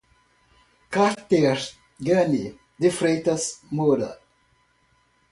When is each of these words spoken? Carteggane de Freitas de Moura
Carteggane 0.95 2.45
de 2.79 2.89
Freitas 3.01 3.43
de 3.51 3.75
Moura 3.77 4.11